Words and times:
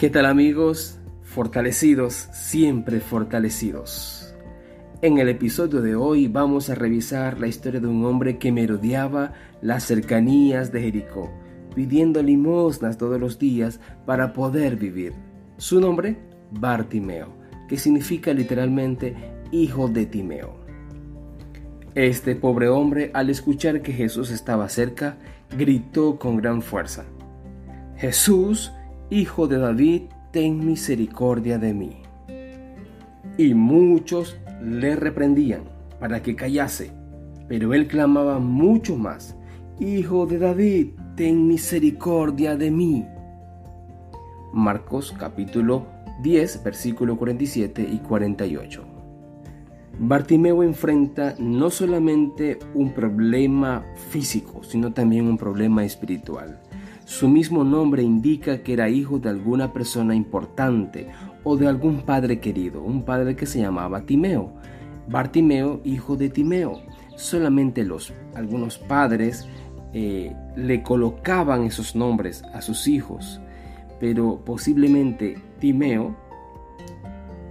¿Qué 0.00 0.08
tal 0.08 0.24
amigos? 0.24 0.98
Fortalecidos, 1.24 2.30
siempre 2.32 3.00
fortalecidos. 3.00 4.34
En 5.02 5.18
el 5.18 5.28
episodio 5.28 5.82
de 5.82 5.94
hoy 5.94 6.26
vamos 6.26 6.70
a 6.70 6.74
revisar 6.74 7.38
la 7.38 7.48
historia 7.48 7.80
de 7.80 7.86
un 7.86 8.06
hombre 8.06 8.38
que 8.38 8.50
merodeaba 8.50 9.34
las 9.60 9.84
cercanías 9.84 10.72
de 10.72 10.80
Jericó, 10.80 11.30
pidiendo 11.74 12.22
limosnas 12.22 12.96
todos 12.96 13.20
los 13.20 13.38
días 13.38 13.78
para 14.06 14.32
poder 14.32 14.76
vivir. 14.76 15.12
Su 15.58 15.82
nombre, 15.82 16.16
Bartimeo, 16.50 17.34
que 17.68 17.76
significa 17.76 18.32
literalmente 18.32 19.14
hijo 19.52 19.86
de 19.86 20.06
Timeo. 20.06 20.64
Este 21.94 22.36
pobre 22.36 22.70
hombre, 22.70 23.10
al 23.12 23.28
escuchar 23.28 23.82
que 23.82 23.92
Jesús 23.92 24.30
estaba 24.30 24.66
cerca, 24.70 25.18
gritó 25.54 26.18
con 26.18 26.38
gran 26.38 26.62
fuerza, 26.62 27.04
Jesús, 27.98 28.72
Hijo 29.12 29.48
de 29.48 29.58
David, 29.58 30.02
ten 30.30 30.64
misericordia 30.64 31.58
de 31.58 31.74
mí. 31.74 32.02
Y 33.36 33.54
muchos 33.54 34.36
le 34.62 34.94
reprendían 34.94 35.62
para 35.98 36.22
que 36.22 36.36
callase, 36.36 36.92
pero 37.48 37.74
él 37.74 37.88
clamaba 37.88 38.38
mucho 38.38 38.96
más, 38.96 39.36
Hijo 39.80 40.26
de 40.26 40.38
David, 40.38 40.90
ten 41.16 41.48
misericordia 41.48 42.56
de 42.56 42.70
mí. 42.70 43.04
Marcos 44.52 45.12
capítulo 45.18 45.86
10, 46.22 46.62
versículo 46.62 47.16
47 47.16 47.88
y 47.92 47.98
48. 47.98 48.84
Bartimeo 49.98 50.62
enfrenta 50.62 51.34
no 51.40 51.68
solamente 51.70 52.60
un 52.74 52.92
problema 52.92 53.84
físico, 54.10 54.62
sino 54.62 54.92
también 54.92 55.26
un 55.26 55.36
problema 55.36 55.84
espiritual. 55.84 56.60
Su 57.10 57.28
mismo 57.28 57.64
nombre 57.64 58.04
indica 58.04 58.62
que 58.62 58.72
era 58.72 58.88
hijo 58.88 59.18
de 59.18 59.30
alguna 59.30 59.72
persona 59.72 60.14
importante 60.14 61.08
o 61.42 61.56
de 61.56 61.66
algún 61.66 62.02
padre 62.02 62.38
querido, 62.38 62.84
un 62.84 63.02
padre 63.02 63.34
que 63.34 63.46
se 63.46 63.58
llamaba 63.58 64.02
Timeo. 64.02 64.52
Bartimeo, 65.08 65.80
hijo 65.82 66.14
de 66.14 66.28
Timeo. 66.28 66.80
Solamente 67.16 67.82
los 67.82 68.14
algunos 68.36 68.78
padres 68.78 69.48
eh, 69.92 70.32
le 70.54 70.84
colocaban 70.84 71.64
esos 71.64 71.96
nombres 71.96 72.44
a 72.54 72.62
sus 72.62 72.86
hijos, 72.86 73.40
pero 73.98 74.44
posiblemente 74.44 75.36
Timeo, 75.58 76.16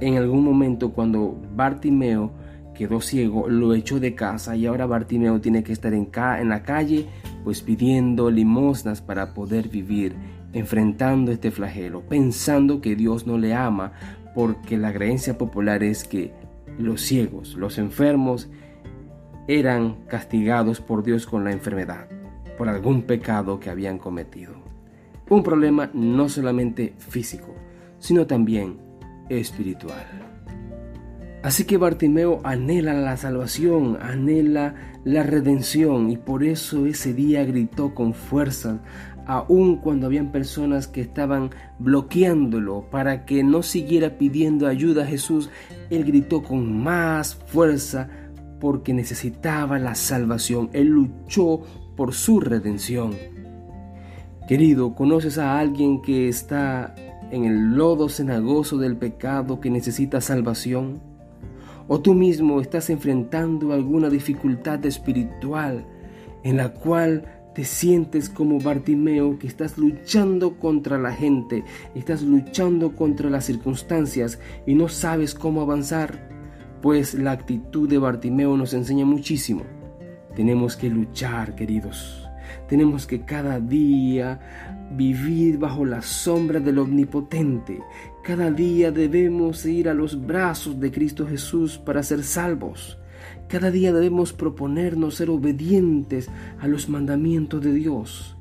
en 0.00 0.18
algún 0.18 0.44
momento 0.44 0.92
cuando 0.92 1.34
Bartimeo 1.54 2.30
quedó 2.74 3.00
ciego, 3.00 3.48
lo 3.48 3.72
echó 3.72 4.00
de 4.00 4.14
casa 4.14 4.54
y 4.54 4.66
ahora 4.66 4.84
Bartimeo 4.84 5.40
tiene 5.40 5.64
que 5.64 5.72
estar 5.72 5.94
en, 5.94 6.10
en 6.14 6.48
la 6.50 6.62
calle 6.62 7.06
pues 7.46 7.62
pidiendo 7.62 8.28
limosnas 8.28 9.00
para 9.00 9.32
poder 9.32 9.68
vivir, 9.68 10.16
enfrentando 10.52 11.30
este 11.30 11.52
flagelo, 11.52 12.00
pensando 12.00 12.80
que 12.80 12.96
Dios 12.96 13.24
no 13.24 13.38
le 13.38 13.54
ama, 13.54 13.92
porque 14.34 14.76
la 14.76 14.92
creencia 14.92 15.38
popular 15.38 15.84
es 15.84 16.02
que 16.02 16.34
los 16.76 17.02
ciegos, 17.02 17.54
los 17.54 17.78
enfermos, 17.78 18.48
eran 19.46 19.94
castigados 20.08 20.80
por 20.80 21.04
Dios 21.04 21.24
con 21.24 21.44
la 21.44 21.52
enfermedad, 21.52 22.08
por 22.58 22.68
algún 22.68 23.02
pecado 23.02 23.60
que 23.60 23.70
habían 23.70 23.98
cometido. 23.98 24.54
Un 25.30 25.44
problema 25.44 25.88
no 25.94 26.28
solamente 26.28 26.94
físico, 26.98 27.54
sino 28.00 28.26
también 28.26 28.76
espiritual. 29.28 30.35
Así 31.42 31.64
que 31.64 31.76
Bartimeo 31.76 32.40
anhela 32.44 32.92
la 32.94 33.16
salvación, 33.16 33.98
anhela 34.00 34.74
la 35.04 35.22
redención 35.22 36.10
y 36.10 36.16
por 36.16 36.42
eso 36.42 36.86
ese 36.86 37.14
día 37.14 37.44
gritó 37.44 37.94
con 37.94 38.14
fuerza, 38.14 38.80
aun 39.26 39.76
cuando 39.76 40.06
habían 40.06 40.32
personas 40.32 40.88
que 40.88 41.00
estaban 41.00 41.50
bloqueándolo 41.78 42.88
para 42.90 43.24
que 43.24 43.44
no 43.44 43.62
siguiera 43.62 44.18
pidiendo 44.18 44.66
ayuda 44.66 45.04
a 45.04 45.06
Jesús, 45.06 45.50
él 45.90 46.04
gritó 46.04 46.42
con 46.42 46.82
más 46.82 47.36
fuerza 47.46 48.08
porque 48.60 48.92
necesitaba 48.92 49.78
la 49.78 49.94
salvación, 49.94 50.70
él 50.72 50.88
luchó 50.88 51.62
por 51.96 52.14
su 52.14 52.40
redención. 52.40 53.14
Querido, 54.48 54.94
¿conoces 54.94 55.38
a 55.38 55.58
alguien 55.58 56.02
que 56.02 56.28
está 56.28 56.94
en 57.30 57.44
el 57.44 57.76
lodo 57.76 58.08
cenagoso 58.08 58.78
del 58.78 58.96
pecado 58.96 59.60
que 59.60 59.70
necesita 59.70 60.20
salvación? 60.20 61.05
O 61.88 62.00
tú 62.00 62.14
mismo 62.14 62.60
estás 62.60 62.90
enfrentando 62.90 63.72
alguna 63.72 64.08
dificultad 64.10 64.84
espiritual 64.86 65.86
en 66.42 66.56
la 66.56 66.72
cual 66.72 67.24
te 67.54 67.64
sientes 67.64 68.28
como 68.28 68.60
Bartimeo 68.60 69.38
que 69.38 69.46
estás 69.46 69.78
luchando 69.78 70.58
contra 70.58 70.98
la 70.98 71.12
gente, 71.12 71.64
estás 71.94 72.22
luchando 72.22 72.94
contra 72.94 73.30
las 73.30 73.46
circunstancias 73.46 74.38
y 74.66 74.74
no 74.74 74.88
sabes 74.88 75.34
cómo 75.34 75.62
avanzar, 75.62 76.28
pues 76.82 77.14
la 77.14 77.32
actitud 77.32 77.88
de 77.88 77.98
Bartimeo 77.98 78.56
nos 78.56 78.74
enseña 78.74 79.06
muchísimo. 79.06 79.62
Tenemos 80.34 80.76
que 80.76 80.90
luchar, 80.90 81.54
queridos. 81.54 82.25
Tenemos 82.68 83.06
que 83.06 83.22
cada 83.22 83.60
día 83.60 84.40
vivir 84.92 85.58
bajo 85.58 85.84
la 85.84 86.02
sombra 86.02 86.60
del 86.60 86.78
Omnipotente. 86.78 87.80
Cada 88.22 88.50
día 88.50 88.90
debemos 88.90 89.64
ir 89.66 89.88
a 89.88 89.94
los 89.94 90.26
brazos 90.26 90.80
de 90.80 90.90
Cristo 90.90 91.26
Jesús 91.26 91.78
para 91.78 92.02
ser 92.02 92.22
salvos. 92.22 92.98
Cada 93.48 93.70
día 93.70 93.92
debemos 93.92 94.32
proponernos 94.32 95.16
ser 95.16 95.30
obedientes 95.30 96.28
a 96.60 96.66
los 96.66 96.88
mandamientos 96.88 97.62
de 97.62 97.72
Dios. 97.72 98.36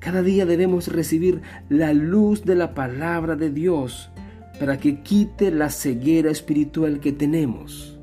Cada 0.00 0.22
día 0.22 0.46
debemos 0.46 0.88
recibir 0.88 1.42
la 1.68 1.92
luz 1.92 2.44
de 2.44 2.54
la 2.54 2.74
palabra 2.74 3.36
de 3.36 3.50
Dios 3.50 4.10
para 4.58 4.78
que 4.78 5.00
quite 5.02 5.50
la 5.50 5.70
ceguera 5.70 6.30
espiritual 6.30 7.00
que 7.00 7.12
tenemos. 7.12 7.98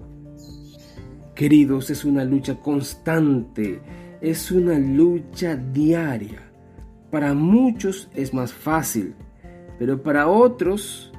Queridos, 1.36 1.90
es 1.90 2.06
una 2.06 2.24
lucha 2.24 2.56
constante 2.56 3.82
es 4.26 4.52
una 4.52 4.80
lucha 4.80 5.56
diaria. 5.56 6.42
Para 7.12 7.36
muchos 7.36 8.10
es 8.16 8.34
más 8.34 8.52
fácil, 8.52 9.14
pero 9.78 10.02
para 10.02 10.28
otros 10.28 11.12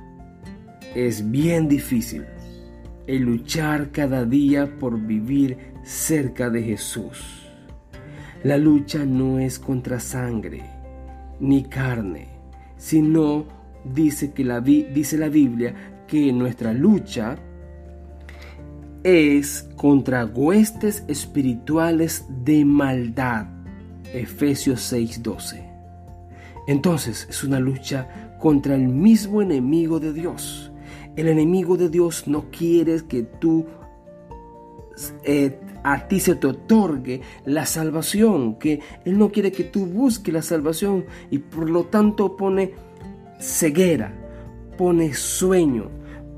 es 0.93 1.31
bien 1.31 1.69
difícil 1.69 2.25
el 3.06 3.22
luchar 3.22 3.93
cada 3.93 4.25
día 4.25 4.77
por 4.81 4.99
vivir 4.99 5.56
cerca 5.84 6.50
de 6.50 6.65
Jesús. 6.65 7.47
La 8.43 8.59
lucha 8.59 9.05
no 9.05 9.38
es 9.38 9.61
contra 9.61 10.00
sangre 10.00 10.65
ni 11.38 11.62
carne, 11.62 12.27
sino 12.77 13.44
dice 13.84 14.33
que 14.33 14.43
la 14.43 14.55
la 14.56 15.28
Biblia 15.28 15.75
que 16.09 16.33
nuestra 16.33 16.73
lucha 16.73 17.37
es 19.06 19.69
contra 19.77 20.25
huestes 20.25 21.05
espirituales 21.06 22.25
de 22.44 22.65
maldad. 22.65 23.47
Efesios 24.12 24.93
6:12. 24.93 25.65
Entonces 26.67 27.28
es 27.31 27.44
una 27.44 27.61
lucha 27.61 28.34
contra 28.41 28.75
el 28.75 28.89
mismo 28.89 29.43
enemigo 29.43 30.00
de 30.00 30.12
Dios. 30.12 30.72
El 31.15 31.28
enemigo 31.28 31.77
de 31.77 31.89
Dios 31.89 32.27
no 32.27 32.50
quiere 32.50 33.06
que 33.06 33.22
tú 33.22 33.65
eh, 35.23 35.56
a 35.84 36.09
ti 36.09 36.19
se 36.19 36.34
te 36.34 36.49
otorgue 36.49 37.21
la 37.44 37.65
salvación, 37.65 38.56
que 38.59 38.81
Él 39.05 39.19
no 39.19 39.31
quiere 39.31 39.53
que 39.53 39.62
tú 39.62 39.87
busques 39.87 40.34
la 40.34 40.43
salvación 40.43 41.05
y 41.31 41.38
por 41.38 41.71
lo 41.71 41.84
tanto 41.84 42.37
pone 42.37 42.73
ceguera, 43.38 44.12
pone 44.77 45.15
sueño, 45.15 45.91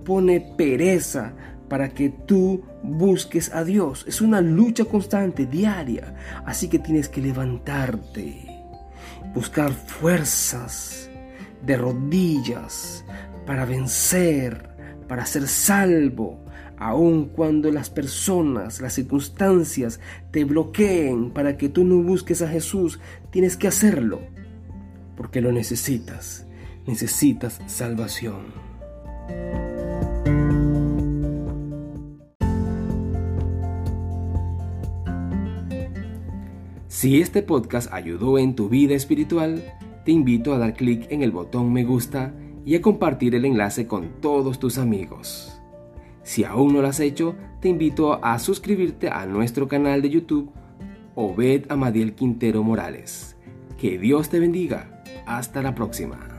pone 0.04 0.54
pereza, 0.58 1.32
para 1.68 1.90
que 1.90 2.10
tú 2.10 2.62
busques 2.82 3.54
a 3.54 3.64
Dios. 3.64 4.04
Es 4.08 4.20
una 4.20 4.40
lucha 4.40 4.84
constante, 4.84 5.46
diaria. 5.46 6.14
Así 6.44 6.68
que 6.68 6.78
tienes 6.78 7.08
que 7.08 7.20
levantarte, 7.20 8.46
buscar 9.34 9.72
fuerzas 9.72 11.10
de 11.64 11.76
rodillas 11.76 13.04
para 13.46 13.64
vencer, 13.64 14.70
para 15.06 15.26
ser 15.26 15.46
salvo. 15.46 16.44
Aun 16.80 17.30
cuando 17.30 17.72
las 17.72 17.90
personas, 17.90 18.80
las 18.80 18.92
circunstancias 18.92 19.98
te 20.30 20.44
bloqueen 20.44 21.30
para 21.32 21.56
que 21.56 21.68
tú 21.68 21.82
no 21.84 22.02
busques 22.02 22.40
a 22.40 22.48
Jesús, 22.48 23.00
tienes 23.30 23.56
que 23.56 23.68
hacerlo. 23.68 24.20
Porque 25.16 25.40
lo 25.40 25.50
necesitas. 25.50 26.46
Necesitas 26.86 27.60
salvación. 27.66 28.68
Si 36.98 37.20
este 37.20 37.44
podcast 37.44 37.92
ayudó 37.92 38.40
en 38.40 38.56
tu 38.56 38.68
vida 38.68 38.96
espiritual, 38.96 39.62
te 40.04 40.10
invito 40.10 40.52
a 40.52 40.58
dar 40.58 40.74
clic 40.74 41.06
en 41.12 41.22
el 41.22 41.30
botón 41.30 41.72
me 41.72 41.84
gusta 41.84 42.34
y 42.66 42.74
a 42.74 42.82
compartir 42.82 43.36
el 43.36 43.44
enlace 43.44 43.86
con 43.86 44.20
todos 44.20 44.58
tus 44.58 44.78
amigos. 44.78 45.62
Si 46.24 46.42
aún 46.42 46.74
no 46.74 46.82
lo 46.82 46.88
has 46.88 46.98
hecho, 46.98 47.36
te 47.60 47.68
invito 47.68 48.18
a 48.24 48.36
suscribirte 48.40 49.10
a 49.10 49.26
nuestro 49.26 49.68
canal 49.68 50.02
de 50.02 50.10
YouTube 50.10 50.50
Obed 51.14 51.66
Amadiel 51.70 52.16
Quintero 52.16 52.64
Morales. 52.64 53.36
Que 53.76 53.96
Dios 53.96 54.28
te 54.28 54.40
bendiga. 54.40 55.04
Hasta 55.24 55.62
la 55.62 55.76
próxima. 55.76 56.37